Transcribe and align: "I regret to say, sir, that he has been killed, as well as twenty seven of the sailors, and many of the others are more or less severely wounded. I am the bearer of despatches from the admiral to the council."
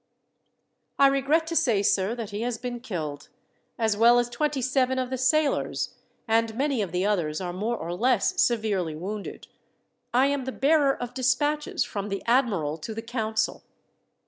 "I 0.97 1.05
regret 1.05 1.45
to 1.45 1.55
say, 1.55 1.83
sir, 1.83 2.15
that 2.15 2.31
he 2.31 2.41
has 2.41 2.57
been 2.57 2.79
killed, 2.79 3.29
as 3.77 3.95
well 3.95 4.17
as 4.17 4.29
twenty 4.31 4.59
seven 4.59 4.97
of 4.97 5.11
the 5.11 5.17
sailors, 5.19 5.93
and 6.27 6.55
many 6.55 6.81
of 6.81 6.91
the 6.91 7.05
others 7.05 7.39
are 7.39 7.53
more 7.53 7.77
or 7.77 7.93
less 7.93 8.41
severely 8.41 8.95
wounded. 8.95 9.45
I 10.11 10.25
am 10.25 10.45
the 10.45 10.51
bearer 10.51 10.97
of 10.97 11.13
despatches 11.13 11.83
from 11.83 12.09
the 12.09 12.23
admiral 12.25 12.79
to 12.79 12.95
the 12.95 13.03
council." 13.03 13.63